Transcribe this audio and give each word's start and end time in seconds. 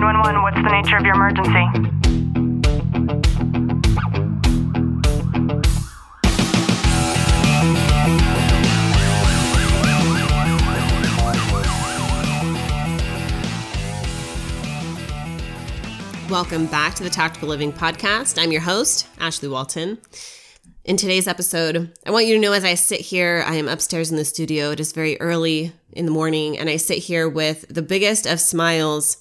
911, 0.00 0.42
what's 0.42 0.56
the 0.56 0.62
nature 0.70 0.96
of 0.96 1.04
your 1.04 1.14
emergency? 1.14 1.50
Welcome 16.30 16.64
back 16.68 16.94
to 16.94 17.02
the 17.02 17.10
Tactical 17.10 17.50
Living 17.50 17.70
Podcast. 17.70 18.42
I'm 18.42 18.52
your 18.52 18.62
host, 18.62 19.06
Ashley 19.18 19.50
Walton. 19.50 19.98
In 20.86 20.96
today's 20.96 21.28
episode, 21.28 21.92
I 22.06 22.10
want 22.10 22.24
you 22.24 22.36
to 22.36 22.40
know 22.40 22.52
as 22.52 22.64
I 22.64 22.72
sit 22.74 23.00
here, 23.00 23.44
I 23.46 23.56
am 23.56 23.68
upstairs 23.68 24.10
in 24.10 24.16
the 24.16 24.24
studio. 24.24 24.70
It 24.70 24.80
is 24.80 24.92
very 24.92 25.20
early 25.20 25.74
in 25.92 26.06
the 26.06 26.10
morning, 26.10 26.58
and 26.58 26.70
I 26.70 26.76
sit 26.76 26.98
here 26.98 27.28
with 27.28 27.66
the 27.68 27.82
biggest 27.82 28.24
of 28.24 28.40
smiles 28.40 29.18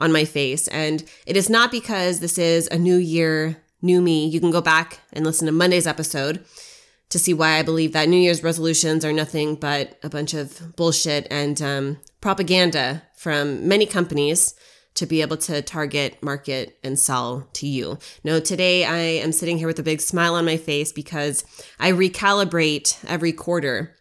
on 0.00 0.12
my 0.12 0.24
face. 0.24 0.66
And 0.68 1.04
it 1.26 1.36
is 1.36 1.50
not 1.50 1.70
because 1.70 2.20
this 2.20 2.38
is 2.38 2.66
a 2.68 2.78
new 2.78 2.96
year, 2.96 3.62
new 3.82 4.00
me. 4.00 4.26
You 4.26 4.40
can 4.40 4.50
go 4.50 4.60
back 4.60 5.00
and 5.12 5.24
listen 5.24 5.46
to 5.46 5.52
Monday's 5.52 5.86
episode 5.86 6.44
to 7.10 7.18
see 7.18 7.34
why 7.34 7.58
I 7.58 7.62
believe 7.62 7.92
that 7.92 8.08
New 8.08 8.16
Year's 8.16 8.42
resolutions 8.42 9.04
are 9.04 9.12
nothing 9.12 9.56
but 9.56 9.98
a 10.02 10.08
bunch 10.08 10.32
of 10.32 10.74
bullshit 10.76 11.26
and 11.30 11.60
um, 11.60 11.98
propaganda 12.20 13.02
from 13.16 13.66
many 13.68 13.84
companies 13.84 14.54
to 14.94 15.06
be 15.06 15.22
able 15.22 15.36
to 15.36 15.62
target, 15.62 16.22
market, 16.22 16.78
and 16.82 16.98
sell 16.98 17.48
to 17.54 17.66
you. 17.66 17.98
No, 18.24 18.40
today 18.40 18.84
I 18.84 18.98
am 18.98 19.32
sitting 19.32 19.58
here 19.58 19.66
with 19.66 19.78
a 19.78 19.84
big 19.84 20.00
smile 20.00 20.34
on 20.34 20.44
my 20.44 20.56
face 20.56 20.92
because 20.92 21.44
I 21.78 21.92
recalibrate 21.92 22.96
every 23.06 23.32
quarter. 23.32 23.96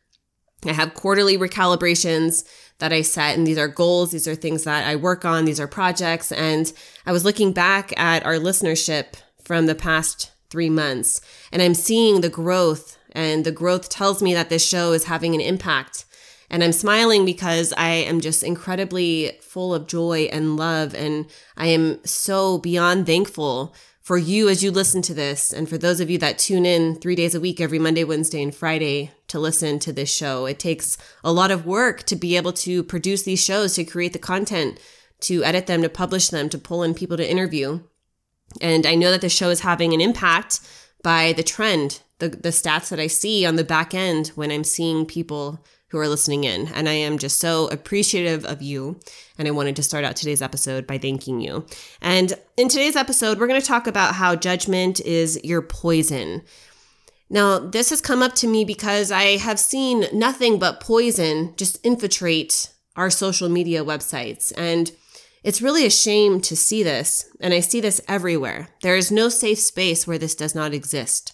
I 0.65 0.73
have 0.73 0.93
quarterly 0.93 1.37
recalibrations 1.37 2.43
that 2.79 2.91
I 2.91 3.01
set, 3.01 3.37
and 3.37 3.45
these 3.45 3.57
are 3.57 3.67
goals. 3.67 4.11
These 4.11 4.27
are 4.27 4.35
things 4.35 4.63
that 4.63 4.87
I 4.87 4.95
work 4.95 5.25
on. 5.25 5.45
These 5.45 5.59
are 5.59 5.67
projects. 5.67 6.31
And 6.31 6.71
I 7.05 7.11
was 7.11 7.25
looking 7.25 7.53
back 7.53 7.97
at 7.99 8.25
our 8.25 8.35
listenership 8.35 9.15
from 9.43 9.65
the 9.65 9.75
past 9.75 10.31
three 10.49 10.69
months, 10.69 11.21
and 11.51 11.61
I'm 11.61 11.75
seeing 11.75 12.21
the 12.21 12.29
growth. 12.29 12.97
And 13.11 13.43
the 13.43 13.51
growth 13.51 13.89
tells 13.89 14.21
me 14.21 14.35
that 14.35 14.49
this 14.49 14.67
show 14.67 14.91
is 14.93 15.05
having 15.05 15.33
an 15.33 15.41
impact 15.41 16.05
and 16.49 16.63
I'm 16.63 16.71
smiling 16.71 17.25
because 17.25 17.73
I 17.77 17.89
am 17.89 18.21
just 18.21 18.43
incredibly 18.43 19.37
full 19.41 19.73
of 19.73 19.87
joy 19.87 20.29
and 20.31 20.57
love. 20.57 20.95
And 20.95 21.27
I 21.55 21.67
am 21.67 22.03
so 22.05 22.57
beyond 22.57 23.05
thankful 23.05 23.73
for 24.09 24.17
you 24.17 24.49
as 24.49 24.63
you 24.63 24.71
listen 24.71 25.03
to 25.03 25.13
this. 25.13 25.53
And 25.53 25.69
for 25.69 25.77
those 25.77 25.99
of 25.99 26.09
you 26.09 26.17
that 26.17 26.39
tune 26.39 26.65
in 26.65 26.95
three 26.95 27.13
days 27.13 27.35
a 27.35 27.39
week, 27.39 27.61
every 27.61 27.77
Monday, 27.77 28.03
Wednesday, 28.03 28.41
and 28.41 28.55
Friday 28.55 29.11
to 29.27 29.37
listen 29.37 29.77
to 29.77 29.93
this 29.93 30.11
show. 30.11 30.47
It 30.47 30.57
takes 30.57 30.97
a 31.23 31.31
lot 31.31 31.51
of 31.51 31.67
work 31.67 32.01
to 32.05 32.15
be 32.15 32.35
able 32.35 32.53
to 32.53 32.81
produce 32.81 33.21
these 33.21 33.45
shows, 33.45 33.75
to 33.75 33.83
create 33.83 34.13
the 34.13 34.17
content, 34.17 34.79
to 35.19 35.43
edit 35.43 35.67
them, 35.67 35.83
to 35.83 35.89
publish 35.89 36.29
them, 36.29 36.49
to 36.49 36.57
pull 36.57 36.81
in 36.81 36.95
people 36.95 37.17
to 37.17 37.31
interview. 37.31 37.81
And 38.59 38.87
I 38.87 38.95
know 38.95 39.11
that 39.11 39.21
the 39.21 39.29
show 39.29 39.51
is 39.51 39.59
having 39.59 39.93
an 39.93 40.01
impact 40.01 40.59
by 41.03 41.33
the 41.33 41.43
trend, 41.43 42.01
the, 42.17 42.29
the 42.29 42.49
stats 42.49 42.89
that 42.89 42.99
I 42.99 43.05
see 43.05 43.45
on 43.45 43.57
the 43.57 43.63
back 43.63 43.93
end 43.93 44.29
when 44.29 44.49
I'm 44.49 44.63
seeing 44.63 45.05
people 45.05 45.63
who 45.89 45.97
are 45.97 46.07
listening 46.07 46.43
in. 46.43 46.67
And 46.69 46.87
I 46.87 46.93
am 46.93 47.17
just 47.17 47.39
so 47.39 47.67
appreciative 47.67 48.45
of 48.45 48.61
you. 48.61 48.99
And 49.37 49.47
I 49.47 49.51
wanted 49.51 49.75
to 49.77 49.83
start 49.83 50.03
out 50.03 50.15
today's 50.15 50.41
episode 50.41 50.85
by 50.85 50.97
thanking 50.97 51.41
you. 51.41 51.65
And 52.01 52.33
in 52.57 52.69
today's 52.69 52.95
episode, 52.95 53.39
we're 53.39 53.47
going 53.47 53.61
to 53.61 53.67
talk 53.67 53.87
about 53.87 54.15
how 54.15 54.35
judgment 54.35 54.99
is 55.01 55.39
your 55.43 55.61
poison. 55.61 56.43
Now, 57.29 57.59
this 57.59 57.89
has 57.91 58.01
come 58.01 58.21
up 58.21 58.33
to 58.35 58.47
me 58.47 58.65
because 58.65 59.11
I 59.11 59.37
have 59.37 59.59
seen 59.59 60.05
nothing 60.13 60.57
but 60.57 60.79
poison 60.79 61.53
just 61.57 61.83
infiltrate 61.85 62.71
our 62.95 63.09
social 63.09 63.49
media 63.49 63.83
websites. 63.83 64.51
And 64.57 64.91
it's 65.43 65.61
really 65.61 65.85
a 65.85 65.91
shame 65.91 66.41
to 66.41 66.55
see 66.55 66.83
this. 66.83 67.29
And 67.39 67.53
I 67.53 67.61
see 67.61 67.81
this 67.81 68.01
everywhere. 68.07 68.69
There 68.81 68.97
is 68.97 69.11
no 69.11 69.29
safe 69.29 69.59
space 69.59 70.05
where 70.05 70.17
this 70.17 70.35
does 70.35 70.53
not 70.53 70.73
exist. 70.73 71.33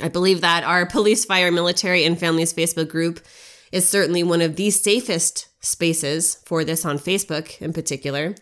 I 0.00 0.08
believe 0.08 0.40
that 0.40 0.64
our 0.64 0.86
police, 0.90 1.24
fire, 1.24 1.52
military, 1.52 2.04
and 2.04 2.18
families 2.18 2.54
Facebook 2.54 2.88
group 2.88 3.20
is 3.72 3.88
certainly 3.88 4.22
one 4.22 4.42
of 4.42 4.56
the 4.56 4.70
safest 4.70 5.48
spaces 5.60 6.36
for 6.44 6.64
this 6.64 6.84
on 6.84 6.98
Facebook 6.98 7.60
in 7.60 7.72
particular. 7.72 8.34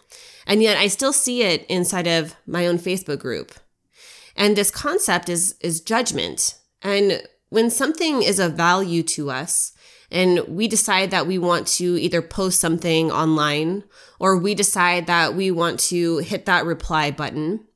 And 0.46 0.62
yet 0.62 0.76
I 0.76 0.88
still 0.88 1.12
see 1.12 1.42
it 1.42 1.64
inside 1.66 2.06
of 2.06 2.34
my 2.46 2.66
own 2.66 2.78
Facebook 2.78 3.20
group. 3.20 3.52
And 4.36 4.56
this 4.56 4.70
concept 4.70 5.28
is 5.28 5.54
is 5.60 5.80
judgment. 5.80 6.58
And 6.82 7.22
when 7.50 7.70
something 7.70 8.22
is 8.22 8.38
of 8.38 8.54
value 8.54 9.02
to 9.02 9.30
us 9.30 9.72
and 10.10 10.40
we 10.48 10.66
decide 10.66 11.10
that 11.10 11.26
we 11.26 11.38
want 11.38 11.66
to 11.66 12.00
either 12.00 12.22
post 12.22 12.58
something 12.58 13.10
online 13.10 13.84
or 14.18 14.36
we 14.36 14.54
decide 14.54 15.06
that 15.06 15.34
we 15.34 15.50
want 15.50 15.78
to 15.80 16.18
hit 16.18 16.46
that 16.46 16.64
reply 16.64 17.10
button, 17.10 17.66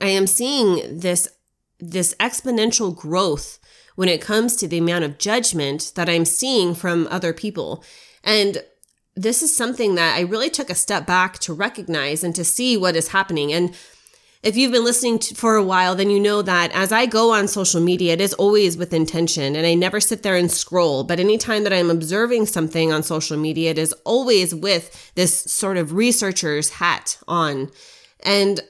I 0.00 0.08
am 0.08 0.26
seeing 0.26 0.98
this 0.98 1.28
this 1.78 2.14
exponential 2.20 2.94
growth 2.94 3.58
when 3.94 4.08
it 4.08 4.20
comes 4.20 4.56
to 4.56 4.68
the 4.68 4.78
amount 4.78 5.04
of 5.04 5.18
judgment 5.18 5.92
that 5.94 6.08
I'm 6.08 6.24
seeing 6.24 6.74
from 6.74 7.08
other 7.10 7.32
people. 7.32 7.84
And 8.24 8.62
this 9.14 9.42
is 9.42 9.54
something 9.54 9.94
that 9.96 10.16
I 10.16 10.20
really 10.20 10.50
took 10.50 10.70
a 10.70 10.74
step 10.74 11.06
back 11.06 11.38
to 11.40 11.52
recognize 11.52 12.24
and 12.24 12.34
to 12.34 12.44
see 12.44 12.76
what 12.76 12.96
is 12.96 13.08
happening. 13.08 13.52
And 13.52 13.74
if 14.42 14.56
you've 14.56 14.72
been 14.72 14.84
listening 14.84 15.20
to, 15.20 15.34
for 15.34 15.54
a 15.54 15.62
while, 15.62 15.94
then 15.94 16.10
you 16.10 16.18
know 16.18 16.42
that 16.42 16.72
as 16.72 16.90
I 16.90 17.06
go 17.06 17.32
on 17.32 17.46
social 17.46 17.80
media, 17.80 18.14
it 18.14 18.20
is 18.20 18.34
always 18.34 18.76
with 18.76 18.92
intention 18.92 19.54
and 19.54 19.64
I 19.66 19.74
never 19.74 20.00
sit 20.00 20.22
there 20.22 20.36
and 20.36 20.50
scroll. 20.50 21.04
But 21.04 21.20
anytime 21.20 21.62
that 21.62 21.72
I'm 21.72 21.90
observing 21.90 22.46
something 22.46 22.92
on 22.92 23.02
social 23.02 23.36
media, 23.36 23.70
it 23.70 23.78
is 23.78 23.92
always 24.04 24.54
with 24.54 25.14
this 25.14 25.44
sort 25.44 25.76
of 25.76 25.92
researcher's 25.92 26.70
hat 26.70 27.18
on. 27.28 27.70
And 28.24 28.60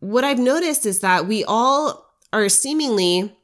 what 0.00 0.24
I've 0.24 0.38
noticed 0.38 0.84
is 0.84 1.00
that 1.00 1.26
we 1.26 1.42
all 1.44 2.06
are 2.32 2.48
seemingly 2.48 3.34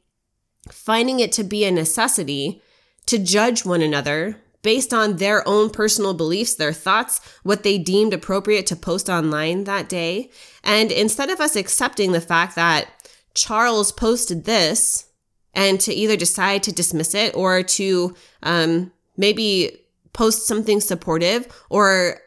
finding 0.71 1.19
it 1.19 1.31
to 1.33 1.43
be 1.43 1.65
a 1.65 1.71
necessity 1.71 2.61
to 3.05 3.19
judge 3.19 3.65
one 3.65 3.81
another 3.81 4.41
based 4.61 4.93
on 4.93 5.17
their 5.17 5.47
own 5.47 5.69
personal 5.69 6.15
beliefs, 6.15 6.55
their 6.55 6.73
thoughts, 6.73 7.21
what 7.43 7.61
they 7.61 7.77
deemed 7.77 8.13
appropriate 8.13 8.65
to 8.65 8.75
post 8.75 9.09
online 9.09 9.65
that 9.65 9.87
day. 9.87 10.29
And 10.63 10.91
instead 10.91 11.29
of 11.29 11.39
us 11.39 11.55
accepting 11.55 12.13
the 12.13 12.21
fact 12.21 12.55
that 12.55 12.87
Charles 13.35 13.91
posted 13.91 14.45
this 14.45 15.05
and 15.53 15.79
to 15.81 15.93
either 15.93 16.17
decide 16.17 16.63
to 16.63 16.71
dismiss 16.71 17.13
it 17.13 17.35
or 17.35 17.61
to 17.61 18.15
um, 18.41 18.91
maybe 19.17 19.77
post 20.13 20.47
something 20.47 20.81
supportive 20.81 21.47
or 21.69 22.19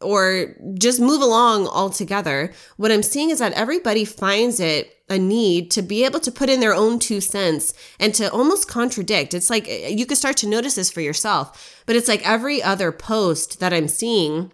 or 0.00 0.54
just 0.74 1.00
move 1.00 1.20
along 1.20 1.66
altogether, 1.66 2.52
what 2.76 2.90
I'm 2.90 3.02
seeing 3.02 3.30
is 3.30 3.38
that 3.38 3.52
everybody 3.52 4.04
finds 4.04 4.60
it 4.60 4.96
a 5.08 5.18
need 5.18 5.70
to 5.72 5.82
be 5.82 6.04
able 6.04 6.20
to 6.20 6.30
put 6.30 6.48
in 6.48 6.60
their 6.60 6.74
own 6.74 6.98
two 6.98 7.20
cents 7.20 7.74
and 7.98 8.14
to 8.14 8.30
almost 8.30 8.68
contradict. 8.68 9.34
It's 9.34 9.50
like 9.50 9.68
eh, 9.68 9.88
you 9.88 10.06
could 10.06 10.16
start 10.16 10.36
to 10.38 10.48
notice 10.48 10.76
this 10.76 10.90
for 10.90 11.00
yourself, 11.00 11.82
but 11.84 11.96
it's 11.96 12.08
like 12.08 12.26
every 12.26 12.62
other 12.62 12.92
post 12.92 13.60
that 13.60 13.72
I'm 13.72 13.88
seeing, 13.88 14.52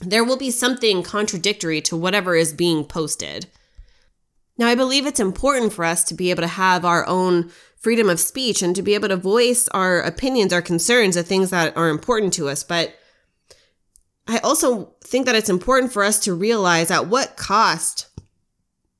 there 0.00 0.24
will 0.24 0.38
be 0.38 0.50
something 0.50 1.02
contradictory 1.02 1.80
to 1.82 1.96
whatever 1.96 2.34
is 2.34 2.52
being 2.52 2.84
posted. 2.84 3.46
Now, 4.58 4.68
I 4.68 4.74
believe 4.74 5.06
it's 5.06 5.20
important 5.20 5.72
for 5.72 5.84
us 5.84 6.04
to 6.04 6.14
be 6.14 6.30
able 6.30 6.42
to 6.42 6.48
have 6.48 6.84
our 6.84 7.06
own 7.06 7.50
freedom 7.76 8.08
of 8.08 8.20
speech 8.20 8.62
and 8.62 8.76
to 8.76 8.82
be 8.82 8.94
able 8.94 9.08
to 9.08 9.16
voice 9.16 9.68
our 9.68 10.00
opinions, 10.00 10.52
our 10.52 10.62
concerns, 10.62 11.14
the 11.14 11.22
things 11.22 11.50
that 11.50 11.76
are 11.76 11.88
important 11.88 12.32
to 12.34 12.48
us. 12.48 12.62
But 12.62 12.94
I 14.26 14.38
also 14.38 14.94
think 15.04 15.26
that 15.26 15.34
it's 15.34 15.50
important 15.50 15.92
for 15.92 16.04
us 16.04 16.18
to 16.20 16.34
realize 16.34 16.90
at 16.90 17.08
what 17.08 17.36
cost 17.36 18.08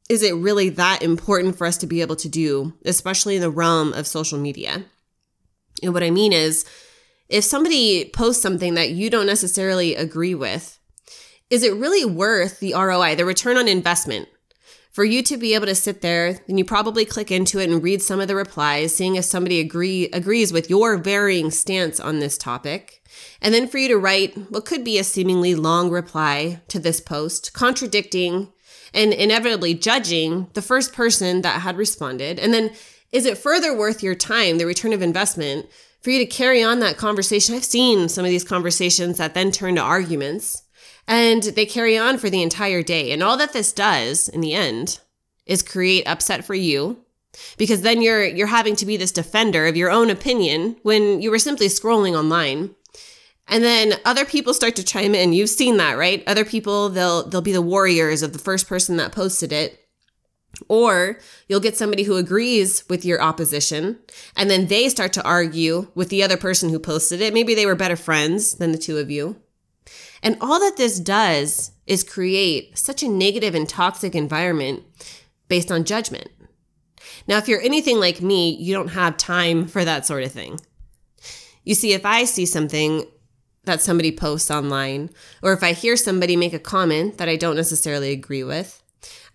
is 0.09 0.23
it 0.23 0.35
really 0.35 0.69
that 0.69 1.03
important 1.03 1.57
for 1.57 1.67
us 1.67 1.79
to 1.79 1.87
be 1.87 2.03
able 2.03 2.17
to 2.17 2.29
do, 2.29 2.75
especially 2.85 3.37
in 3.37 3.41
the 3.41 3.51
realm 3.51 3.93
of 3.95 4.07
social 4.07 4.39
media? 4.39 4.85
And 5.83 5.95
what 5.95 6.03
I 6.03 6.11
mean 6.11 6.33
is, 6.33 6.67
if 7.29 7.45
somebody 7.45 8.11
posts 8.13 8.43
something 8.43 8.75
that 8.75 8.91
you 8.91 9.09
don't 9.09 9.27
necessarily 9.27 9.95
agree 9.95 10.35
with, 10.35 10.79
is 11.49 11.63
it 11.63 11.75
really 11.75 12.05
worth 12.05 12.61
the 12.61 12.75
ROI, 12.75 13.15
the 13.15 13.25
return 13.25 13.57
on 13.57 13.69
investment? 13.69 14.29
For 14.93 15.05
you 15.05 15.23
to 15.23 15.39
be 15.39 15.55
able 15.55 15.65
to 15.67 15.75
sit 15.75 16.03
there, 16.03 16.39
and 16.47 16.59
you 16.59 16.67
probably 16.67 17.07
click 17.07 17.31
into 17.31 17.59
it 17.59 17.71
and 17.71 17.83
read 17.83 18.03
some 18.03 18.21
of 18.21 18.29
the 18.29 18.37
replies, 18.37 18.95
seeing 18.95 19.17
if 19.17 19.25
somebody 19.25 19.59
agree 19.59 20.11
agrees 20.11 20.53
with 20.53 20.69
your 20.69 20.99
varying 20.99 21.51
stance 21.51 21.99
on 21.99 22.19
this 22.19 22.37
topic. 22.37 23.03
And 23.41 23.55
then 23.55 23.69
for 23.69 23.79
you 23.79 23.89
to 23.89 23.97
write 23.97 24.37
what 24.51 24.67
could 24.67 24.85
be 24.85 24.99
a 24.99 25.05
seemingly 25.05 25.55
long 25.55 25.89
reply 25.89 26.61
to 26.69 26.79
this 26.79 27.01
post, 27.01 27.55
contradicting 27.55 28.53
and 28.93 29.15
inevitably 29.15 29.73
judging 29.73 30.49
the 30.53 30.61
first 30.61 30.93
person 30.93 31.41
that 31.41 31.63
had 31.63 31.79
responded. 31.79 32.39
And 32.39 32.53
then 32.53 32.71
is 33.13 33.25
it 33.25 33.39
further 33.39 33.75
worth 33.75 34.03
your 34.03 34.15
time, 34.15 34.59
the 34.59 34.67
return 34.67 34.93
of 34.93 35.01
investment, 35.01 35.71
for 36.03 36.11
you 36.11 36.19
to 36.19 36.27
carry 36.27 36.63
on 36.63 36.81
that 36.81 36.99
conversation? 36.99 37.55
I've 37.55 37.65
seen 37.65 38.11
some 38.11 38.27
of 38.27 38.31
these 38.31 38.45
conversations 38.45 39.17
that 39.17 39.33
then 39.33 39.53
turn 39.53 39.77
to 39.77 39.81
arguments 39.81 40.65
and 41.07 41.43
they 41.43 41.67
carry 41.67 41.99
on 41.99 42.19
for 42.19 42.31
the 42.31 42.43
entire 42.43 42.83
day. 42.83 43.13
And 43.13 43.23
all 43.23 43.37
that 43.37 43.53
this 43.53 43.73
does 43.73 44.29
in 44.29 44.41
the 44.41 44.55
end 44.55 45.01
is 45.47 45.63
create 45.63 46.07
upset 46.07 46.45
for 46.45 46.55
you 46.55 47.05
because 47.57 47.83
then 47.83 48.03
you're 48.03 48.25
you're 48.25 48.47
having 48.47 48.77
to 48.77 48.87
be 48.87 48.97
this 48.97 49.13
defender 49.13 49.67
of 49.67 49.77
your 49.77 49.91
own 49.91 50.11
opinion 50.11 50.77
when 50.83 51.21
you 51.21 51.31
were 51.31 51.39
simply 51.39 51.67
scrolling 51.67 52.17
online. 52.17 52.75
And 53.49 53.65
then 53.65 53.95
other 54.05 54.25
people 54.25 54.55
start 54.55 54.77
to 54.77 54.85
chime 54.85 55.15
in. 55.15 55.33
You've 55.33 55.51
seen 55.51 55.77
that, 55.79 55.99
right? 55.99 56.23
Other 56.27 56.45
people, 56.45 56.89
they'll 56.89 57.29
they'll 57.29 57.41
be 57.41 57.53
the 57.53 57.63
warriors 57.63 58.23
of 58.23 58.33
the 58.33 58.39
first 58.39 58.69
person 58.69 58.97
that 58.97 59.13
posted 59.13 59.53
it. 59.53 59.79
Or 60.69 61.19
you'll 61.49 61.61
get 61.61 61.77
somebody 61.77 62.03
who 62.03 62.17
agrees 62.17 62.85
with 62.89 63.05
your 63.05 63.21
opposition, 63.23 63.99
and 64.37 64.51
then 64.51 64.67
they 64.67 64.89
start 64.91 65.13
to 65.15 65.25
argue 65.25 65.89
with 65.95 66.11
the 66.11 66.23
other 66.23 66.37
person 66.37 66.69
who 66.69 66.79
posted 66.79 67.21
it. 67.23 67.35
Maybe 67.35 67.55
they 67.55 67.67
were 67.67 67.75
better 67.75 67.97
friends 67.97 68.55
than 68.55 68.71
the 68.71 68.79
two 68.79 68.99
of 68.99 69.11
you. 69.11 69.41
And 70.23 70.37
all 70.41 70.61
that 70.61 70.77
this 70.77 71.01
does 71.01 71.73
is 71.87 72.05
create 72.05 72.79
such 72.79 73.03
a 73.03 73.09
negative 73.09 73.55
and 73.55 73.69
toxic 73.69 74.15
environment 74.15 74.85
based 75.49 75.73
on 75.73 75.85
judgment. 75.85 76.29
Now, 77.27 77.39
if 77.39 77.49
you're 77.49 77.61
anything 77.61 77.99
like 77.99 78.23
me, 78.23 78.55
you 78.55 78.75
don't 78.75 78.89
have 78.89 79.17
time 79.17 79.67
for 79.67 79.85
that 79.85 80.07
sort 80.07 80.23
of 80.23 80.33
thing. 80.33 80.61
You 81.65 81.75
see, 81.75 81.93
if 81.93 82.07
I 82.07 82.25
see 82.25 82.47
something 82.47 83.05
that 83.65 83.81
somebody 83.81 84.11
posts 84.11 84.51
online, 84.51 85.11
or 85.43 85.53
if 85.53 85.63
I 85.63 85.73
hear 85.73 85.97
somebody 85.97 86.37
make 86.37 86.53
a 86.53 86.59
comment 86.59 87.19
that 87.19 87.29
I 87.29 87.37
don't 87.37 87.57
necessarily 87.57 88.11
agree 88.11 88.43
with, 88.43 88.83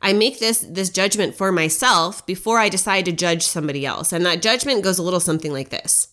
I 0.02 0.14
make 0.14 0.40
this 0.40 0.60
this 0.60 0.90
judgment 0.90 1.36
for 1.36 1.52
myself 1.52 2.26
before 2.26 2.60
I 2.60 2.70
decide 2.70 3.06
to 3.06 3.12
judge 3.12 3.44
somebody 3.44 3.86
else. 3.86 4.14
And 4.14 4.26
that 4.26 4.42
judgment 4.42 4.84
goes 4.84 5.00
a 5.00 5.04
little 5.04 5.20
something 5.20 5.52
like 5.52 5.70
this. 5.70 6.10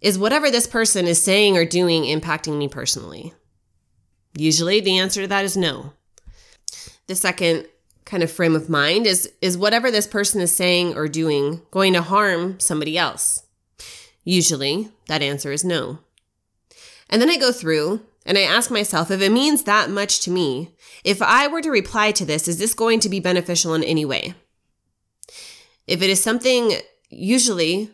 Is 0.00 0.18
whatever 0.18 0.50
this 0.50 0.66
person 0.66 1.06
is 1.06 1.22
saying 1.22 1.56
or 1.56 1.64
doing 1.64 2.04
impacting 2.04 2.58
me 2.58 2.68
personally? 2.68 3.32
Usually 4.34 4.80
the 4.80 4.98
answer 4.98 5.22
to 5.22 5.28
that 5.28 5.44
is 5.44 5.56
no. 5.56 5.92
The 7.06 7.14
second 7.14 7.66
kind 8.04 8.22
of 8.22 8.30
frame 8.30 8.56
of 8.56 8.68
mind 8.68 9.06
is 9.06 9.32
is 9.40 9.56
whatever 9.56 9.90
this 9.90 10.06
person 10.06 10.40
is 10.40 10.54
saying 10.54 10.96
or 10.96 11.08
doing 11.08 11.62
going 11.70 11.92
to 11.92 12.02
harm 12.02 12.58
somebody 12.58 12.98
else? 12.98 13.44
Usually 14.24 14.90
that 15.06 15.22
answer 15.22 15.52
is 15.52 15.64
no. 15.64 15.98
And 17.08 17.20
then 17.20 17.30
I 17.30 17.36
go 17.36 17.52
through 17.52 18.00
and 18.26 18.36
I 18.36 18.42
ask 18.42 18.70
myself 18.70 19.10
if 19.10 19.20
it 19.20 19.32
means 19.32 19.64
that 19.64 19.90
much 19.90 20.20
to 20.20 20.30
me, 20.30 20.74
if 21.04 21.22
I 21.22 21.48
were 21.48 21.62
to 21.62 21.70
reply 21.70 22.12
to 22.12 22.24
this, 22.24 22.46
is 22.46 22.58
this 22.58 22.74
going 22.74 23.00
to 23.00 23.08
be 23.08 23.20
beneficial 23.20 23.74
in 23.74 23.82
any 23.82 24.04
way? 24.04 24.34
If 25.86 26.02
it 26.02 26.10
is 26.10 26.22
something 26.22 26.74
usually 27.08 27.90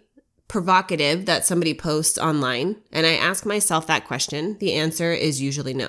provocative 0.49 1.27
that 1.27 1.45
somebody 1.45 1.75
posts 1.75 2.19
online, 2.19 2.77
and 2.93 3.07
I 3.07 3.15
ask 3.15 3.47
myself 3.47 3.87
that 3.87 4.07
question, 4.07 4.59
the 4.59 4.75
answer 4.75 5.13
is 5.13 5.41
usually 5.41 5.75
no. 5.75 5.89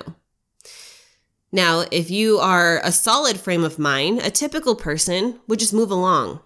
Now, 1.50 1.84
if 1.90 2.10
you 2.10 2.38
are 2.38 2.80
a 2.84 2.92
solid 2.92 3.40
frame 3.40 3.64
of 3.64 3.78
mind, 3.78 4.20
a 4.20 4.30
typical 4.30 4.76
person 4.76 5.40
would 5.48 5.58
just 5.58 5.72
move 5.72 5.90
along. 5.90 6.40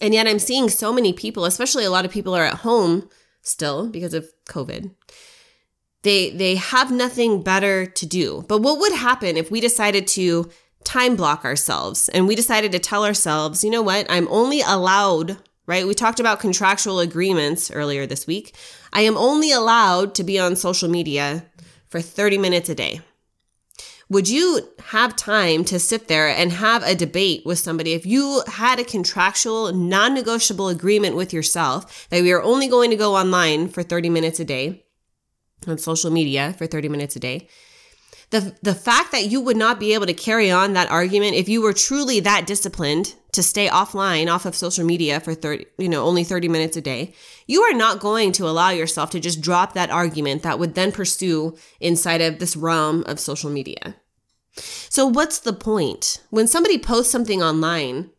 And 0.00 0.14
yet 0.14 0.26
I'm 0.26 0.38
seeing 0.38 0.68
so 0.68 0.92
many 0.92 1.12
people, 1.12 1.44
especially 1.44 1.84
a 1.84 1.90
lot 1.90 2.04
of 2.04 2.10
people 2.10 2.34
are 2.34 2.44
at 2.44 2.58
home 2.58 3.08
still 3.42 3.88
because 3.88 4.14
of 4.14 4.30
COVID. 4.48 4.90
They 6.02 6.30
they 6.30 6.56
have 6.56 6.90
nothing 6.90 7.42
better 7.42 7.86
to 7.86 8.06
do. 8.06 8.44
But 8.48 8.62
what 8.62 8.80
would 8.80 8.92
happen 8.92 9.36
if 9.36 9.50
we 9.50 9.60
decided 9.60 10.06
to 10.08 10.50
time 10.82 11.14
block 11.14 11.44
ourselves 11.44 12.08
and 12.08 12.26
we 12.26 12.34
decided 12.34 12.72
to 12.72 12.78
tell 12.78 13.04
ourselves, 13.04 13.62
you 13.62 13.70
know 13.70 13.82
what? 13.82 14.06
I'm 14.08 14.26
only 14.28 14.62
allowed, 14.62 15.36
right? 15.66 15.86
We 15.86 15.94
talked 15.94 16.18
about 16.18 16.40
contractual 16.40 17.00
agreements 17.00 17.70
earlier 17.70 18.06
this 18.06 18.26
week. 18.26 18.56
I 18.94 19.02
am 19.02 19.16
only 19.18 19.52
allowed 19.52 20.14
to 20.14 20.24
be 20.24 20.38
on 20.38 20.56
social 20.56 20.88
media 20.88 21.44
for 21.88 22.00
30 22.00 22.38
minutes 22.38 22.70
a 22.70 22.74
day 22.74 23.02
would 24.10 24.28
you 24.28 24.68
have 24.88 25.14
time 25.14 25.64
to 25.64 25.78
sit 25.78 26.08
there 26.08 26.28
and 26.28 26.50
have 26.52 26.82
a 26.82 26.96
debate 26.96 27.46
with 27.46 27.60
somebody 27.60 27.92
if 27.92 28.04
you 28.04 28.42
had 28.48 28.80
a 28.80 28.84
contractual, 28.84 29.72
non 29.72 30.12
negotiable 30.14 30.68
agreement 30.68 31.14
with 31.14 31.32
yourself 31.32 32.08
that 32.10 32.22
we 32.22 32.32
are 32.32 32.42
only 32.42 32.66
going 32.66 32.90
to 32.90 32.96
go 32.96 33.16
online 33.16 33.68
for 33.68 33.84
30 33.84 34.10
minutes 34.10 34.40
a 34.40 34.44
day 34.44 34.84
on 35.66 35.78
social 35.78 36.10
media 36.10 36.54
for 36.58 36.66
30 36.66 36.88
minutes 36.88 37.14
a 37.14 37.20
day? 37.20 37.48
The, 38.30 38.56
the 38.62 38.74
fact 38.74 39.12
that 39.12 39.30
you 39.30 39.40
would 39.40 39.56
not 39.56 39.80
be 39.80 39.94
able 39.94 40.06
to 40.06 40.14
carry 40.14 40.50
on 40.50 40.72
that 40.72 40.90
argument 40.90 41.34
if 41.34 41.48
you 41.48 41.62
were 41.62 41.72
truly 41.72 42.20
that 42.20 42.46
disciplined 42.46 43.14
to 43.32 43.42
stay 43.42 43.68
offline 43.68 44.32
off 44.32 44.44
of 44.44 44.54
social 44.54 44.84
media 44.84 45.20
for 45.20 45.34
30 45.34 45.66
you 45.78 45.88
know 45.88 46.04
only 46.04 46.24
30 46.24 46.48
minutes 46.48 46.76
a 46.76 46.80
day 46.80 47.14
you 47.46 47.62
are 47.62 47.74
not 47.74 48.00
going 48.00 48.32
to 48.32 48.48
allow 48.48 48.70
yourself 48.70 49.10
to 49.10 49.20
just 49.20 49.40
drop 49.40 49.74
that 49.74 49.90
argument 49.90 50.42
that 50.42 50.58
would 50.58 50.74
then 50.74 50.92
pursue 50.92 51.56
inside 51.80 52.20
of 52.20 52.38
this 52.38 52.56
realm 52.56 53.04
of 53.06 53.20
social 53.20 53.50
media 53.50 53.96
so 54.54 55.06
what's 55.06 55.38
the 55.38 55.52
point 55.52 56.22
when 56.30 56.46
somebody 56.46 56.78
posts 56.78 57.12
something 57.12 57.42
online 57.42 58.10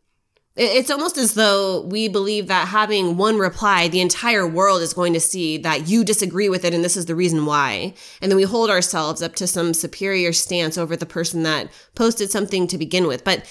it's 0.54 0.90
almost 0.90 1.16
as 1.16 1.32
though 1.32 1.80
we 1.80 2.08
believe 2.08 2.46
that 2.48 2.68
having 2.68 3.16
one 3.16 3.38
reply, 3.38 3.88
the 3.88 4.02
entire 4.02 4.46
world 4.46 4.82
is 4.82 4.92
going 4.92 5.14
to 5.14 5.20
see 5.20 5.56
that 5.58 5.88
you 5.88 6.04
disagree 6.04 6.50
with 6.50 6.64
it 6.66 6.74
and 6.74 6.84
this 6.84 6.96
is 6.96 7.06
the 7.06 7.14
reason 7.14 7.46
why. 7.46 7.94
And 8.20 8.30
then 8.30 8.36
we 8.36 8.42
hold 8.42 8.68
ourselves 8.68 9.22
up 9.22 9.34
to 9.36 9.46
some 9.46 9.72
superior 9.72 10.32
stance 10.34 10.76
over 10.76 10.94
the 10.94 11.06
person 11.06 11.42
that 11.44 11.70
posted 11.94 12.30
something 12.30 12.66
to 12.66 12.76
begin 12.76 13.06
with. 13.06 13.24
But 13.24 13.46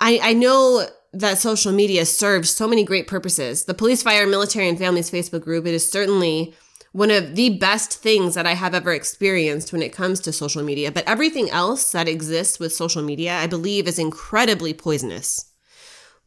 I, 0.00 0.18
I 0.22 0.32
know 0.32 0.86
that 1.12 1.38
social 1.38 1.72
media 1.72 2.06
serves 2.06 2.50
so 2.50 2.66
many 2.66 2.82
great 2.82 3.06
purposes. 3.06 3.64
The 3.64 3.74
Police, 3.74 4.02
Fire, 4.02 4.26
Military, 4.26 4.68
and 4.68 4.78
Families 4.78 5.10
Facebook 5.10 5.42
group, 5.42 5.66
it 5.66 5.74
is 5.74 5.90
certainly 5.90 6.54
one 6.96 7.10
of 7.10 7.34
the 7.34 7.50
best 7.50 7.92
things 7.92 8.34
that 8.34 8.46
I 8.46 8.54
have 8.54 8.74
ever 8.74 8.90
experienced 8.90 9.70
when 9.70 9.82
it 9.82 9.92
comes 9.92 10.18
to 10.20 10.32
social 10.32 10.62
media. 10.62 10.90
But 10.90 11.06
everything 11.06 11.50
else 11.50 11.92
that 11.92 12.08
exists 12.08 12.58
with 12.58 12.72
social 12.72 13.02
media, 13.02 13.34
I 13.34 13.46
believe, 13.46 13.86
is 13.86 13.98
incredibly 13.98 14.72
poisonous. 14.72 15.52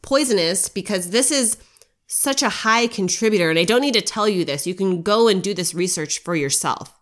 Poisonous 0.04 0.70
because 0.70 1.10
this 1.10 1.32
is 1.32 1.58
such 2.06 2.44
a 2.44 2.50
high 2.50 2.86
contributor. 2.86 3.50
And 3.50 3.58
I 3.58 3.64
don't 3.64 3.82
need 3.82 3.96
to 3.96 4.02
tell 4.02 4.30
you 4.30 4.46
this. 4.46 4.68
You 4.68 4.76
can 4.76 5.02
go 5.02 5.28
and 5.28 5.42
do 5.42 5.56
this 5.56 5.74
research 5.74 6.20
for 6.20 6.36
yourself. 6.36 6.94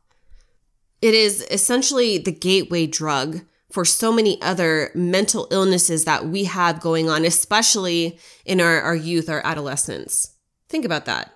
It 1.01 1.13
is 1.13 1.45
essentially 1.51 2.17
the 2.17 2.31
gateway 2.31 2.87
drug 2.87 3.41
for 3.69 3.83
so 3.83 4.13
many 4.13 4.41
other 4.41 4.91
mental 4.95 5.45
illnesses 5.51 6.05
that 6.05 6.25
we 6.25 6.45
have 6.45 6.79
going 6.79 7.09
on, 7.09 7.25
especially 7.25 8.17
in 8.45 8.61
our, 8.61 8.79
our 8.79 8.95
youth, 8.95 9.27
our 9.27 9.41
adolescence. 9.43 10.35
Think 10.69 10.85
about 10.85 11.03
that. 11.03 11.33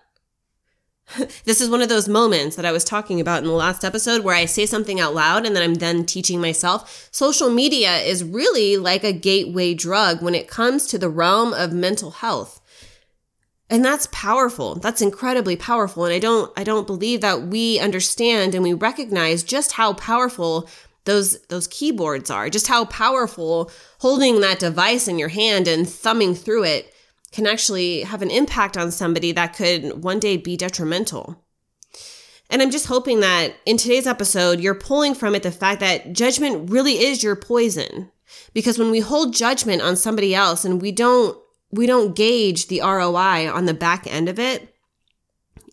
this 1.45 1.61
is 1.61 1.69
one 1.69 1.81
of 1.81 1.89
those 1.89 2.07
moments 2.07 2.55
that 2.55 2.65
I 2.65 2.71
was 2.71 2.83
talking 2.83 3.19
about 3.19 3.41
in 3.41 3.47
the 3.47 3.53
last 3.53 3.83
episode 3.83 4.23
where 4.23 4.35
I 4.35 4.45
say 4.45 4.65
something 4.65 4.99
out 4.99 5.13
loud 5.13 5.45
and 5.45 5.55
then 5.55 5.63
I'm 5.63 5.75
then 5.75 6.05
teaching 6.05 6.39
myself. 6.39 7.09
Social 7.11 7.49
media 7.49 7.97
is 7.97 8.23
really 8.23 8.77
like 8.77 9.03
a 9.03 9.13
gateway 9.13 9.73
drug 9.73 10.21
when 10.21 10.35
it 10.35 10.47
comes 10.47 10.87
to 10.87 10.97
the 10.97 11.09
realm 11.09 11.53
of 11.53 11.73
mental 11.73 12.11
health. 12.11 12.61
And 13.69 13.85
that's 13.85 14.07
powerful. 14.11 14.75
That's 14.75 15.01
incredibly 15.01 15.55
powerful. 15.55 16.05
And 16.05 16.13
I 16.13 16.19
don't 16.19 16.51
I 16.57 16.63
don't 16.63 16.87
believe 16.87 17.21
that 17.21 17.43
we 17.43 17.79
understand 17.79 18.53
and 18.53 18.63
we 18.63 18.73
recognize 18.73 19.43
just 19.43 19.73
how 19.73 19.93
powerful 19.93 20.69
those 21.05 21.39
those 21.43 21.67
keyboards 21.67 22.29
are, 22.29 22.49
just 22.49 22.67
how 22.67 22.85
powerful 22.85 23.71
holding 23.99 24.41
that 24.41 24.59
device 24.59 25.07
in 25.07 25.17
your 25.17 25.29
hand 25.29 25.67
and 25.67 25.89
thumbing 25.89 26.35
through 26.35 26.65
it 26.65 26.93
can 27.31 27.47
actually 27.47 28.01
have 28.01 28.21
an 28.21 28.31
impact 28.31 28.77
on 28.77 28.91
somebody 28.91 29.31
that 29.31 29.55
could 29.55 30.03
one 30.03 30.19
day 30.19 30.37
be 30.37 30.57
detrimental. 30.57 31.43
And 32.49 32.61
I'm 32.61 32.71
just 32.71 32.87
hoping 32.87 33.21
that 33.21 33.53
in 33.65 33.77
today's 33.77 34.05
episode, 34.05 34.59
you're 34.59 34.75
pulling 34.75 35.15
from 35.15 35.35
it 35.35 35.43
the 35.43 35.51
fact 35.51 35.79
that 35.79 36.11
judgment 36.11 36.69
really 36.69 36.93
is 36.93 37.23
your 37.23 37.37
poison. 37.37 38.11
Because 38.53 38.77
when 38.77 38.91
we 38.91 38.99
hold 38.99 39.33
judgment 39.33 39.81
on 39.81 39.95
somebody 39.95 40.35
else 40.35 40.65
and 40.65 40.81
we 40.81 40.91
don't 40.91 41.37
we 41.73 41.85
don't 41.85 42.15
gauge 42.17 42.67
the 42.67 42.81
ROI 42.81 43.49
on 43.49 43.65
the 43.65 43.73
back 43.73 44.05
end 44.05 44.27
of 44.27 44.37
it, 44.37 44.75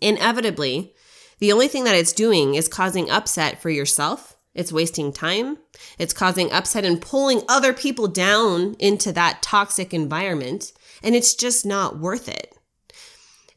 inevitably, 0.01 0.95
the 1.41 1.53
only 1.53 1.67
thing 1.67 1.83
that 1.85 1.97
it's 1.97 2.13
doing 2.13 2.55
is 2.55 2.69
causing 2.69 3.11
upset 3.11 3.61
for 3.61 3.69
yourself. 3.71 4.37
It's 4.55 4.73
wasting 4.73 5.13
time. 5.13 5.59
It's 5.99 6.13
causing 6.13 6.53
upset 6.53 6.85
and 6.85 7.01
pulling 7.01 7.43
other 7.49 7.73
people 7.73 8.07
down 8.07 8.77
into 8.79 9.13
that 9.13 9.43
toxic 9.43 9.93
environment 9.93 10.73
and 11.03 11.15
it's 11.15 11.35
just 11.35 11.65
not 11.65 11.99
worth 11.99 12.29
it. 12.29 12.55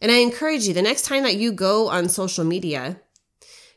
And 0.02 0.12
I 0.12 0.18
encourage 0.18 0.68
you 0.68 0.74
the 0.74 0.82
next 0.82 1.06
time 1.06 1.24
that 1.24 1.38
you 1.38 1.52
go 1.52 1.90
on 1.90 2.10
social 2.10 2.44
media 2.44 3.00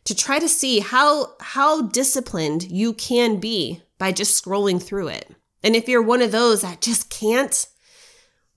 to 0.05 0.15
try 0.15 0.39
to 0.39 0.49
see 0.49 0.81
how 0.81 1.35
how 1.41 1.83
disciplined 1.83 2.65
you 2.65 2.93
can 2.93 3.41
be 3.41 3.83
by 3.99 4.13
just 4.13 4.43
scrolling 4.43 4.83
through 4.83 5.09
it. 5.09 5.35
And 5.63 5.75
if 5.75 5.89
you're 5.89 6.03
one 6.03 6.23
of 6.23 6.33
those 6.33 6.63
that 6.63 6.81
just 6.81 7.09
can't, 7.11 7.67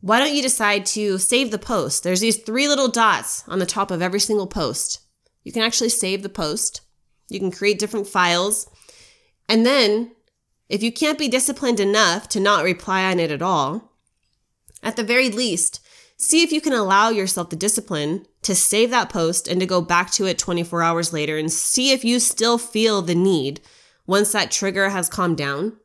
why 0.01 0.19
don't 0.19 0.33
you 0.33 0.41
decide 0.41 0.85
to 0.87 1.17
save 1.17 1.51
the 1.51 1.57
post? 1.57 2.03
There's 2.03 2.19
these 2.19 2.37
three 2.37 2.67
little 2.67 2.89
dots 2.89 3.47
on 3.47 3.59
the 3.59 3.65
top 3.65 3.91
of 3.91 4.01
every 4.01 4.19
single 4.19 4.47
post. 4.47 4.99
You 5.43 5.51
can 5.51 5.63
actually 5.63 5.89
save 5.89 6.23
the 6.23 6.29
post. 6.29 6.81
You 7.29 7.39
can 7.39 7.51
create 7.51 7.79
different 7.79 8.07
files. 8.07 8.69
And 9.47 9.65
then 9.65 10.11
if 10.69 10.83
you 10.83 10.91
can't 10.91 11.17
be 11.17 11.29
disciplined 11.29 11.79
enough 11.79 12.27
to 12.29 12.39
not 12.39 12.63
reply 12.63 13.09
on 13.09 13.19
it 13.19 13.31
at 13.31 13.41
all, 13.41 13.93
at 14.83 14.95
the 14.95 15.03
very 15.03 15.29
least, 15.29 15.85
see 16.17 16.43
if 16.43 16.51
you 16.51 16.61
can 16.61 16.73
allow 16.73 17.09
yourself 17.09 17.49
the 17.49 17.55
discipline 17.55 18.25
to 18.41 18.55
save 18.55 18.89
that 18.91 19.09
post 19.09 19.47
and 19.47 19.59
to 19.59 19.65
go 19.65 19.81
back 19.81 20.11
to 20.11 20.25
it 20.25 20.37
24 20.37 20.81
hours 20.81 21.13
later 21.13 21.37
and 21.37 21.51
see 21.51 21.91
if 21.91 22.03
you 22.03 22.19
still 22.19 22.57
feel 22.57 23.01
the 23.01 23.15
need 23.15 23.61
once 24.05 24.31
that 24.31 24.51
trigger 24.51 24.89
has 24.89 25.09
calmed 25.09 25.37
down 25.37 25.77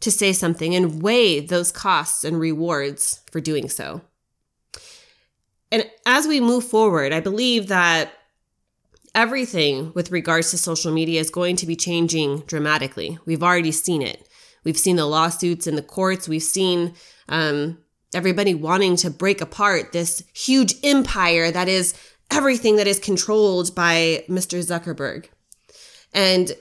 to 0.00 0.10
say 0.10 0.32
something 0.32 0.74
and 0.74 1.02
weigh 1.02 1.40
those 1.40 1.70
costs 1.70 2.24
and 2.24 2.40
rewards 2.40 3.20
for 3.30 3.40
doing 3.40 3.68
so. 3.68 4.00
And 5.70 5.88
as 6.04 6.26
we 6.26 6.40
move 6.40 6.64
forward, 6.64 7.12
I 7.12 7.20
believe 7.20 7.68
that 7.68 8.12
everything 9.14 9.92
with 9.94 10.10
regards 10.10 10.50
to 10.50 10.58
social 10.58 10.92
media 10.92 11.20
is 11.20 11.30
going 11.30 11.56
to 11.56 11.66
be 11.66 11.76
changing 11.76 12.40
dramatically. 12.40 13.18
We've 13.24 13.42
already 13.42 13.72
seen 13.72 14.02
it. 14.02 14.28
We've 14.64 14.78
seen 14.78 14.96
the 14.96 15.06
lawsuits 15.06 15.66
in 15.66 15.76
the 15.76 15.82
courts. 15.82 16.28
We've 16.28 16.42
seen 16.42 16.94
um, 17.28 17.78
everybody 18.14 18.54
wanting 18.54 18.96
to 18.96 19.10
break 19.10 19.40
apart 19.40 19.92
this 19.92 20.22
huge 20.34 20.74
empire 20.82 21.50
that 21.50 21.68
is 21.68 21.94
everything 22.30 22.76
that 22.76 22.86
is 22.86 22.98
controlled 22.98 23.74
by 23.74 24.24
Mr. 24.28 24.58
Zuckerberg. 24.64 25.26
And 26.12 26.52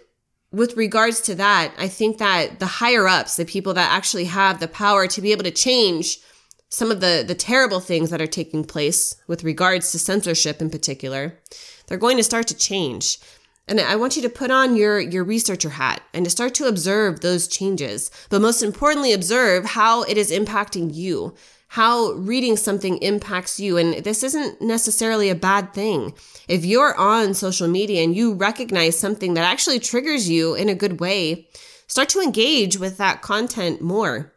with 0.51 0.75
regards 0.75 1.21
to 1.21 1.35
that, 1.35 1.73
I 1.77 1.87
think 1.87 2.17
that 2.17 2.59
the 2.59 2.65
higher 2.65 3.07
ups, 3.07 3.35
the 3.35 3.45
people 3.45 3.73
that 3.75 3.91
actually 3.91 4.25
have 4.25 4.59
the 4.59 4.67
power 4.67 5.07
to 5.07 5.21
be 5.21 5.31
able 5.31 5.43
to 5.43 5.51
change 5.51 6.19
some 6.69 6.91
of 6.91 7.01
the, 7.01 7.23
the 7.27 7.35
terrible 7.35 7.79
things 7.79 8.09
that 8.09 8.21
are 8.21 8.27
taking 8.27 8.63
place 8.63 9.15
with 9.27 9.43
regards 9.43 9.91
to 9.91 9.99
censorship 9.99 10.61
in 10.61 10.69
particular, 10.69 11.39
they're 11.87 11.97
going 11.97 12.17
to 12.17 12.23
start 12.23 12.47
to 12.47 12.55
change. 12.55 13.19
And 13.69 13.79
I 13.79 13.95
want 13.97 14.15
you 14.15 14.23
to 14.23 14.29
put 14.29 14.49
on 14.49 14.75
your, 14.75 14.99
your 14.99 15.23
researcher 15.23 15.69
hat 15.69 16.01
and 16.11 16.25
to 16.25 16.31
start 16.31 16.55
to 16.55 16.65
observe 16.65 17.19
those 17.19 17.47
changes. 17.47 18.09
But 18.31 18.41
most 18.41 18.63
importantly, 18.63 19.13
observe 19.13 19.63
how 19.63 20.01
it 20.03 20.17
is 20.17 20.31
impacting 20.31 20.93
you, 20.93 21.35
how 21.67 22.13
reading 22.13 22.57
something 22.57 22.97
impacts 22.97 23.59
you. 23.59 23.77
And 23.77 24.03
this 24.03 24.23
isn't 24.23 24.59
necessarily 24.59 25.29
a 25.29 25.35
bad 25.35 25.71
thing. 25.75 26.15
If 26.47 26.65
you're 26.65 26.97
on 26.97 27.35
social 27.35 27.67
media 27.67 28.03
and 28.03 28.15
you 28.15 28.33
recognize 28.33 28.97
something 28.97 29.35
that 29.35 29.45
actually 29.45 29.77
triggers 29.77 30.27
you 30.27 30.55
in 30.55 30.67
a 30.67 30.73
good 30.73 30.99
way, 30.99 31.47
start 31.85 32.09
to 32.09 32.21
engage 32.21 32.79
with 32.79 32.97
that 32.97 33.21
content 33.21 33.81
more. 33.81 34.33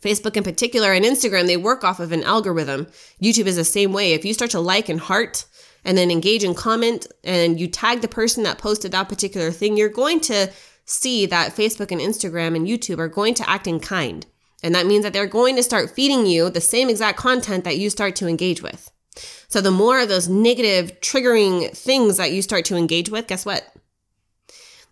Facebook 0.00 0.38
in 0.38 0.44
particular 0.44 0.92
and 0.92 1.04
Instagram, 1.04 1.48
they 1.48 1.58
work 1.58 1.84
off 1.84 2.00
of 2.00 2.12
an 2.12 2.22
algorithm. 2.22 2.86
YouTube 3.22 3.46
is 3.46 3.56
the 3.56 3.64
same 3.64 3.92
way. 3.92 4.14
If 4.14 4.24
you 4.24 4.32
start 4.32 4.52
to 4.52 4.60
like 4.60 4.88
and 4.88 5.00
heart 5.00 5.44
and 5.88 5.96
then 5.96 6.10
engage 6.10 6.44
and 6.44 6.54
comment 6.54 7.06
and 7.24 7.58
you 7.58 7.66
tag 7.66 8.02
the 8.02 8.08
person 8.08 8.42
that 8.42 8.58
posted 8.58 8.92
that 8.92 9.08
particular 9.08 9.50
thing, 9.50 9.74
you're 9.74 9.88
going 9.88 10.20
to 10.20 10.50
see 10.84 11.24
that 11.24 11.56
Facebook 11.56 11.90
and 11.90 11.98
Instagram 11.98 12.54
and 12.54 12.68
YouTube 12.68 12.98
are 12.98 13.08
going 13.08 13.32
to 13.32 13.48
act 13.48 13.66
in 13.66 13.80
kind. 13.80 14.26
And 14.62 14.74
that 14.74 14.86
means 14.86 15.02
that 15.02 15.14
they're 15.14 15.26
going 15.26 15.56
to 15.56 15.62
start 15.62 15.90
feeding 15.90 16.26
you 16.26 16.50
the 16.50 16.60
same 16.60 16.90
exact 16.90 17.16
content 17.16 17.64
that 17.64 17.78
you 17.78 17.88
start 17.88 18.16
to 18.16 18.28
engage 18.28 18.62
with. 18.62 18.90
So 19.48 19.62
the 19.62 19.70
more 19.70 20.00
of 20.00 20.10
those 20.10 20.28
negative 20.28 21.00
triggering 21.00 21.74
things 21.74 22.18
that 22.18 22.32
you 22.32 22.42
start 22.42 22.66
to 22.66 22.76
engage 22.76 23.08
with, 23.08 23.26
guess 23.26 23.46
what? 23.46 23.64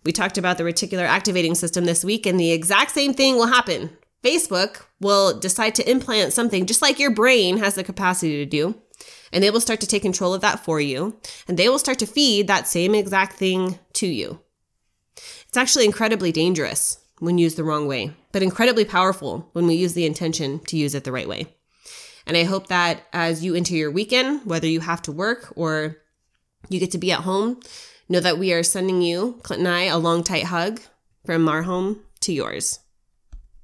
We 0.03 0.11
talked 0.11 0.39
about 0.39 0.57
the 0.57 0.63
reticular 0.63 1.05
activating 1.05 1.53
system 1.53 1.85
this 1.85 2.03
week, 2.03 2.25
and 2.25 2.39
the 2.39 2.51
exact 2.51 2.89
same 2.89 3.13
thing 3.13 3.35
will 3.35 3.47
happen. 3.47 3.91
Facebook 4.23 4.85
will 4.99 5.37
decide 5.37 5.75
to 5.75 5.89
implant 5.89 6.33
something 6.33 6.65
just 6.65 6.81
like 6.81 6.97
your 6.97 7.11
brain 7.11 7.57
has 7.57 7.75
the 7.75 7.83
capacity 7.83 8.37
to 8.37 8.45
do, 8.47 8.81
and 9.31 9.43
they 9.43 9.49
will 9.49 9.61
start 9.61 9.79
to 9.81 9.87
take 9.87 10.01
control 10.01 10.33
of 10.33 10.41
that 10.41 10.59
for 10.59 10.79
you, 10.79 11.19
and 11.47 11.57
they 11.57 11.69
will 11.69 11.79
start 11.79 11.99
to 11.99 12.05
feed 12.05 12.47
that 12.47 12.67
same 12.67 12.95
exact 12.95 13.33
thing 13.33 13.79
to 13.93 14.07
you. 14.07 14.39
It's 15.47 15.57
actually 15.57 15.85
incredibly 15.85 16.31
dangerous 16.31 16.99
when 17.19 17.37
used 17.37 17.57
the 17.57 17.63
wrong 17.63 17.87
way, 17.87 18.13
but 18.31 18.43
incredibly 18.43 18.85
powerful 18.85 19.49
when 19.53 19.65
we 19.65 19.75
use 19.75 19.93
the 19.93 20.05
intention 20.05 20.59
to 20.65 20.77
use 20.77 20.93
it 20.93 21.03
the 21.03 21.11
right 21.11 21.27
way. 21.27 21.47
And 22.25 22.35
I 22.35 22.43
hope 22.43 22.67
that 22.67 23.03
as 23.13 23.43
you 23.43 23.55
enter 23.55 23.73
your 23.73 23.89
weekend, 23.89 24.45
whether 24.45 24.67
you 24.67 24.81
have 24.81 25.01
to 25.03 25.11
work 25.11 25.53
or 25.55 25.97
you 26.69 26.79
get 26.79 26.91
to 26.91 26.97
be 26.97 27.11
at 27.11 27.21
home, 27.21 27.59
know 28.09 28.19
that 28.19 28.37
we 28.37 28.53
are 28.53 28.63
sending 28.63 29.01
you, 29.01 29.39
Clint 29.43 29.59
and 29.59 29.67
I, 29.67 29.83
a 29.83 29.97
long, 29.97 30.23
tight 30.23 30.43
hug 30.43 30.81
from 31.25 31.47
our 31.47 31.63
home 31.63 32.01
to 32.21 32.33
yours. 32.33 32.79